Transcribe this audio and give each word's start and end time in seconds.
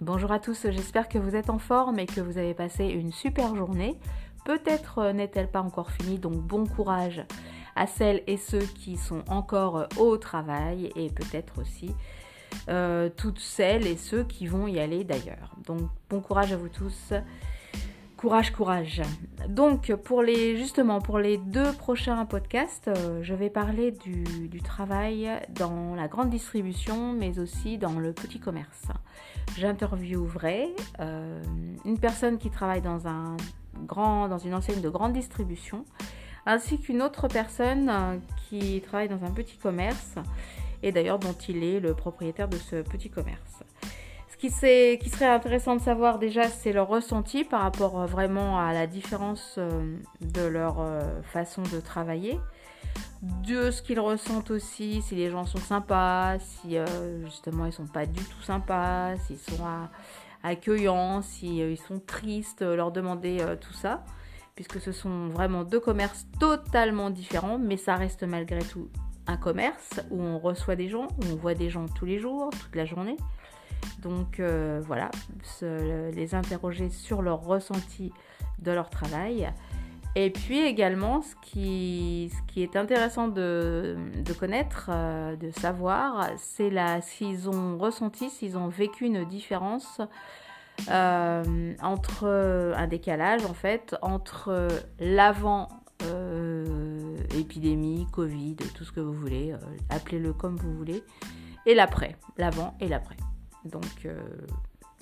Bonjour 0.00 0.32
à 0.32 0.38
tous, 0.38 0.66
j'espère 0.70 1.10
que 1.10 1.18
vous 1.18 1.36
êtes 1.36 1.50
en 1.50 1.58
forme 1.58 1.98
et 1.98 2.06
que 2.06 2.22
vous 2.22 2.38
avez 2.38 2.54
passé 2.54 2.86
une 2.86 3.12
super 3.12 3.54
journée. 3.54 3.98
Peut-être 4.46 4.96
euh, 4.96 5.12
n'est-elle 5.12 5.50
pas 5.50 5.60
encore 5.60 5.90
finie, 5.90 6.18
donc 6.18 6.36
bon 6.36 6.64
courage 6.64 7.22
à 7.76 7.86
celles 7.86 8.22
et 8.26 8.38
ceux 8.38 8.62
qui 8.62 8.96
sont 8.96 9.22
encore 9.28 9.88
au 9.98 10.16
travail 10.16 10.90
et 10.96 11.10
peut-être 11.10 11.60
aussi 11.60 11.94
euh, 12.70 13.10
toutes 13.14 13.40
celles 13.40 13.86
et 13.86 13.98
ceux 13.98 14.24
qui 14.24 14.46
vont 14.46 14.66
y 14.66 14.80
aller 14.80 15.04
d'ailleurs. 15.04 15.54
Donc 15.66 15.82
bon 16.08 16.22
courage 16.22 16.50
à 16.54 16.56
vous 16.56 16.70
tous. 16.70 17.12
Courage, 18.20 18.52
courage. 18.52 19.00
Donc 19.48 19.94
pour 19.94 20.20
les 20.20 20.58
justement 20.58 21.00
pour 21.00 21.18
les 21.18 21.38
deux 21.38 21.72
prochains 21.72 22.26
podcasts, 22.26 22.88
euh, 22.88 23.22
je 23.22 23.32
vais 23.32 23.48
parler 23.48 23.92
du, 23.92 24.60
travail 24.60 25.30
dans 25.48 25.94
la 25.94 26.06
grande 26.06 26.28
distribution, 26.28 27.14
mais 27.14 27.38
aussi 27.38 27.78
dans 27.78 27.98
le 27.98 28.12
petit 28.12 28.38
commerce. 28.38 28.88
J'interviewerai 29.56 30.68
euh, 31.00 31.42
une 31.86 31.98
personne 31.98 32.36
qui 32.36 32.50
travaille 32.50 32.82
dans 32.82 32.98
dans 33.86 34.38
une 34.38 34.52
enseigne 34.52 34.82
de 34.82 34.90
grande 34.90 35.14
distribution, 35.14 35.86
ainsi 36.44 36.78
qu'une 36.78 37.00
autre 37.00 37.26
personne 37.26 37.88
euh, 37.88 38.18
qui 38.50 38.82
travaille 38.82 39.08
dans 39.08 39.24
un 39.24 39.30
petit 39.30 39.56
commerce 39.56 40.16
et 40.82 40.92
d'ailleurs 40.92 41.20
dont 41.20 41.36
il 41.48 41.64
est 41.64 41.80
le 41.80 41.94
propriétaire 41.94 42.48
de 42.48 42.58
ce 42.58 42.82
petit 42.82 43.08
commerce 43.08 43.62
qui, 44.40 44.48
qui 44.48 45.10
serait 45.10 45.26
intéressant 45.26 45.76
de 45.76 45.82
savoir 45.82 46.18
déjà, 46.18 46.48
c'est 46.48 46.72
leur 46.72 46.88
ressenti 46.88 47.44
par 47.44 47.60
rapport 47.60 48.00
euh, 48.00 48.06
vraiment 48.06 48.58
à 48.58 48.72
la 48.72 48.86
différence 48.86 49.56
euh, 49.58 49.98
de 50.22 50.40
leur 50.40 50.80
euh, 50.80 51.20
façon 51.22 51.62
de 51.62 51.78
travailler, 51.78 52.40
de 53.22 53.70
ce 53.70 53.82
qu'ils 53.82 54.00
ressentent 54.00 54.50
aussi, 54.50 55.02
si 55.02 55.14
les 55.14 55.30
gens 55.30 55.44
sont 55.44 55.58
sympas, 55.58 56.38
si 56.38 56.78
justement 57.22 57.66
ils 57.66 57.72
sont 57.72 57.86
pas 57.86 58.06
du 58.06 58.24
tout 58.24 58.40
sympas, 58.42 59.18
s'ils 59.18 59.38
sont 59.38 59.62
accueillants, 60.42 61.20
s'ils 61.20 61.76
sont 61.76 62.00
tristes, 62.00 62.62
leur 62.62 62.92
demander 62.92 63.44
tout 63.60 63.74
ça, 63.74 64.02
puisque 64.54 64.80
ce 64.80 64.90
sont 64.90 65.28
vraiment 65.28 65.64
deux 65.64 65.80
commerces 65.80 66.26
totalement 66.38 67.10
différents, 67.10 67.58
mais 67.58 67.76
ça 67.76 67.94
reste 67.94 68.22
malgré 68.22 68.60
tout 68.60 68.88
un 69.26 69.36
commerce 69.36 70.00
où 70.10 70.22
on 70.22 70.38
reçoit 70.38 70.76
des 70.76 70.88
gens, 70.88 71.08
où 71.18 71.32
on 71.32 71.36
voit 71.36 71.54
des 71.54 71.68
gens 71.68 71.84
tous 71.86 72.06
les 72.06 72.18
jours, 72.18 72.48
toute 72.58 72.74
la 72.74 72.86
journée. 72.86 73.18
Donc 74.02 74.40
euh, 74.40 74.80
voilà, 74.86 75.10
les 75.62 76.34
interroger 76.34 76.90
sur 76.90 77.22
leur 77.22 77.42
ressenti 77.42 78.12
de 78.58 78.72
leur 78.72 78.90
travail. 78.90 79.50
Et 80.16 80.30
puis 80.30 80.58
également, 80.58 81.22
ce 81.22 81.36
qui, 81.40 82.30
est 82.56 82.74
intéressant 82.74 83.28
de, 83.28 83.96
connaître, 84.40 84.90
euh, 84.92 85.36
de 85.36 85.50
savoir, 85.52 86.30
c'est 86.36 86.72
s'ils 87.02 87.48
ont 87.48 87.78
ressenti, 87.78 88.28
s'ils 88.28 88.58
ont 88.58 88.68
vécu 88.68 89.04
une 89.04 89.24
différence 89.24 90.00
euh, 90.90 91.74
entre 91.80 92.26
un 92.76 92.86
décalage 92.88 93.44
en 93.44 93.54
fait 93.54 93.94
entre 94.02 94.68
l'avant 94.98 95.68
épidémie, 97.38 98.06
Covid, 98.10 98.56
tout 98.74 98.84
ce 98.84 98.90
que 98.90 99.00
vous 99.00 99.12
voulez, 99.12 99.54
appelez-le 99.90 100.32
comme 100.32 100.56
vous 100.56 100.74
voulez, 100.74 101.04
et 101.66 101.74
l'après, 101.74 102.16
l'avant 102.38 102.74
et 102.80 102.88
l'après. 102.88 103.16
Donc, 103.64 104.04
euh, 104.06 104.18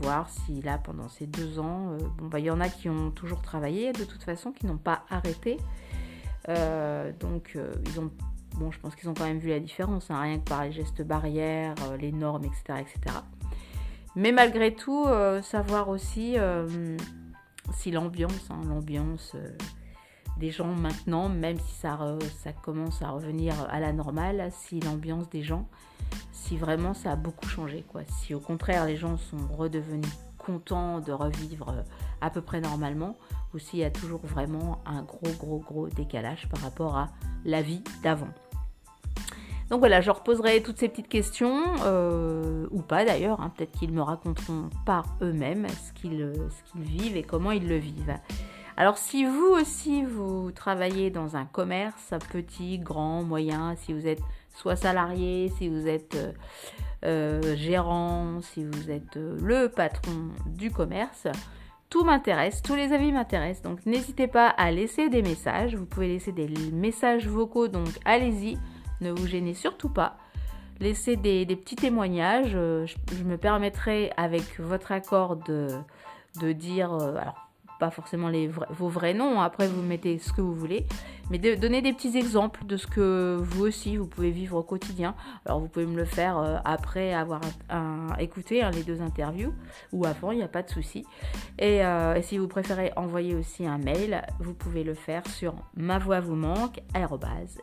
voir 0.00 0.28
si 0.28 0.62
là, 0.62 0.78
pendant 0.78 1.08
ces 1.08 1.26
deux 1.26 1.58
ans, 1.58 1.92
euh, 1.92 1.98
bon, 2.18 2.26
bah, 2.26 2.38
il 2.38 2.46
y 2.46 2.50
en 2.50 2.60
a 2.60 2.68
qui 2.68 2.88
ont 2.88 3.10
toujours 3.10 3.42
travaillé 3.42 3.92
de 3.92 4.04
toute 4.04 4.22
façon, 4.22 4.52
qui 4.52 4.66
n'ont 4.66 4.78
pas 4.78 5.04
arrêté. 5.10 5.58
Euh, 6.48 7.12
donc, 7.20 7.56
ils 7.86 8.00
ont, 8.00 8.10
bon, 8.56 8.70
je 8.70 8.80
pense 8.80 8.96
qu'ils 8.96 9.08
ont 9.08 9.14
quand 9.14 9.26
même 9.26 9.38
vu 9.38 9.50
la 9.50 9.60
différence, 9.60 10.10
hein, 10.10 10.20
rien 10.20 10.38
que 10.38 10.48
par 10.48 10.64
les 10.64 10.72
gestes 10.72 11.02
barrières, 11.02 11.74
les 11.98 12.12
normes, 12.12 12.44
etc., 12.44 12.80
etc. 12.80 13.16
Mais 14.16 14.32
malgré 14.32 14.74
tout, 14.74 15.06
savoir 15.42 15.88
aussi 15.88 16.36
si 17.74 17.90
l'ambiance, 17.92 18.50
hein, 18.50 18.60
l'ambiance 18.66 19.36
des 20.40 20.50
gens 20.50 20.74
maintenant, 20.74 21.28
même 21.28 21.58
si 21.58 21.74
ça, 21.74 21.96
commence 22.62 23.02
à 23.02 23.10
revenir 23.10 23.54
à 23.70 23.78
la 23.78 23.92
normale, 23.92 24.50
si 24.50 24.80
l'ambiance 24.80 25.28
des 25.28 25.42
gens, 25.42 25.68
si 26.32 26.56
vraiment 26.56 26.94
ça 26.94 27.12
a 27.12 27.16
beaucoup 27.16 27.46
changé, 27.46 27.84
quoi. 27.86 28.00
Si 28.08 28.34
au 28.34 28.40
contraire 28.40 28.86
les 28.86 28.96
gens 28.96 29.18
sont 29.18 29.46
redevenus 29.56 30.10
contents 30.38 31.00
de 31.00 31.12
revivre 31.12 31.68
euh, 31.68 31.82
à 32.22 32.30
peu 32.30 32.40
près 32.40 32.62
normalement, 32.62 33.16
ou 33.52 33.58
s'il 33.58 33.80
y 33.80 33.84
a 33.84 33.90
toujours 33.90 34.20
vraiment 34.24 34.80
un 34.86 35.02
gros, 35.02 35.30
gros, 35.38 35.58
gros 35.58 35.88
décalage 35.88 36.48
par 36.48 36.62
rapport 36.62 36.96
à 36.96 37.08
la 37.44 37.60
vie 37.60 37.82
d'avant. 38.02 38.30
Donc 39.68 39.80
voilà, 39.80 40.00
je 40.00 40.10
reposerai 40.10 40.62
toutes 40.62 40.78
ces 40.78 40.88
petites 40.88 41.08
questions, 41.08 41.62
euh, 41.84 42.66
ou 42.70 42.80
pas 42.80 43.04
d'ailleurs, 43.04 43.40
hein. 43.40 43.52
peut-être 43.54 43.72
qu'ils 43.72 43.92
me 43.92 44.02
raconteront 44.02 44.70
par 44.86 45.04
eux-mêmes 45.20 45.68
ce 45.68 45.92
qu'ils 45.92 46.32
vivent 46.74 47.16
et 47.16 47.22
comment 47.22 47.52
ils 47.52 47.68
le 47.68 47.76
vivent. 47.76 48.16
Alors 48.80 48.96
si 48.96 49.26
vous 49.26 49.48
aussi, 49.60 50.04
vous 50.04 50.52
travaillez 50.52 51.10
dans 51.10 51.36
un 51.36 51.44
commerce 51.44 52.14
petit, 52.32 52.78
grand, 52.78 53.22
moyen, 53.22 53.76
si 53.76 53.92
vous 53.92 54.06
êtes 54.06 54.22
soit 54.54 54.74
salarié, 54.74 55.52
si 55.58 55.68
vous 55.68 55.86
êtes 55.86 56.14
euh, 56.14 56.32
euh, 57.04 57.56
gérant, 57.56 58.40
si 58.40 58.64
vous 58.64 58.90
êtes 58.90 59.18
euh, 59.18 59.36
le 59.42 59.68
patron 59.68 60.30
du 60.46 60.70
commerce, 60.70 61.26
tout 61.90 62.04
m'intéresse, 62.04 62.62
tous 62.62 62.74
les 62.74 62.94
avis 62.94 63.12
m'intéressent. 63.12 63.64
Donc 63.64 63.84
n'hésitez 63.84 64.28
pas 64.28 64.48
à 64.48 64.70
laisser 64.70 65.10
des 65.10 65.20
messages. 65.20 65.76
Vous 65.76 65.84
pouvez 65.84 66.08
laisser 66.08 66.32
des 66.32 66.48
messages 66.72 67.28
vocaux, 67.28 67.68
donc 67.68 67.88
allez-y, 68.06 68.56
ne 69.02 69.10
vous 69.10 69.26
gênez 69.26 69.52
surtout 69.52 69.90
pas. 69.90 70.16
Laissez 70.80 71.16
des, 71.16 71.44
petits 71.44 71.76
témoignages. 71.76 72.52
Je, 72.52 73.24
me 73.24 73.36
permettrai, 73.36 74.10
avec 74.16 74.58
votre 74.58 74.90
accord, 74.90 75.36
de, 75.36 75.68
de 76.40 76.52
dire 76.52 76.96
pas 77.80 77.90
forcément 77.90 78.28
les 78.28 78.46
vos 78.46 78.88
vrais 78.88 79.14
noms, 79.14 79.40
après 79.40 79.66
vous 79.66 79.82
mettez 79.82 80.18
ce 80.18 80.32
que 80.32 80.42
vous 80.42 80.54
voulez, 80.54 80.86
mais 81.30 81.38
de, 81.38 81.54
donner 81.54 81.80
des 81.80 81.92
petits 81.92 82.16
exemples 82.16 82.64
de 82.66 82.76
ce 82.76 82.86
que 82.86 83.38
vous 83.40 83.62
aussi 83.64 83.96
vous 83.96 84.06
pouvez 84.06 84.30
vivre 84.30 84.58
au 84.58 84.62
quotidien. 84.62 85.14
Alors 85.46 85.60
vous 85.60 85.68
pouvez 85.68 85.86
me 85.86 85.96
le 85.96 86.04
faire 86.04 86.38
euh, 86.38 86.58
après 86.64 87.14
avoir 87.14 87.40
écouté 88.18 88.62
hein, 88.62 88.70
les 88.70 88.82
deux 88.82 89.00
interviews 89.00 89.52
ou 89.92 90.04
avant, 90.04 90.30
il 90.30 90.36
n'y 90.36 90.44
a 90.44 90.48
pas 90.48 90.62
de 90.62 90.70
souci. 90.70 91.04
Euh, 91.62 92.14
et, 92.14 92.22
si 92.22 92.36
vous 92.36 92.48
préférez 92.48 92.92
envoyer 92.96 93.34
aussi 93.34 93.66
un 93.66 93.78
mail, 93.78 94.22
vous 94.38 94.54
pouvez 94.54 94.84
le 94.84 94.94
faire 94.94 95.26
sur 95.26 95.54
ma 95.74 95.98
voix 95.98 96.20
vous 96.20 96.36
manque 96.36 96.80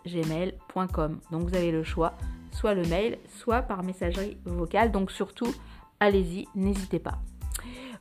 gmail.com. 0.05 1.19
Donc 1.31 1.47
vous 1.47 1.55
avez 1.55 1.71
le 1.71 1.83
choix, 1.83 2.13
soit 2.51 2.73
le 2.73 2.83
mail, 2.85 3.19
soit 3.27 3.61
par 3.61 3.83
messagerie 3.83 4.37
vocale. 4.45 4.91
Donc 4.91 5.11
surtout, 5.11 5.53
allez-y, 5.99 6.47
n'hésitez 6.55 6.99
pas. 6.99 7.19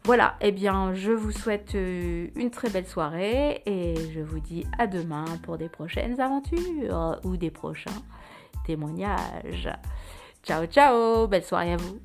Voilà, 0.07 0.37
eh 0.41 0.53
bien 0.53 0.95
je 0.95 1.11
vous 1.11 1.33
souhaite 1.33 1.75
euh, 1.75 2.29
une 2.37 2.53
très 2.53 2.71
belle 2.71 2.87
soirée 2.87 3.61
et 3.67 3.97
je 4.15 4.21
vous 4.21 4.39
dis 4.39 4.65
à 4.79 4.87
demain 4.87 5.25
pour 5.43 5.59
des 5.59 5.69
prochaines 5.69 6.21
aventures 6.21 7.19
ou 7.25 7.37
des 7.37 7.51
prochains 7.51 7.91
témoignages. 8.65 9.69
Ciao 10.45 10.65
ciao, 10.67 11.27
belle 11.27 11.43
soirée 11.43 11.73
à 11.73 11.77
vous 11.77 11.99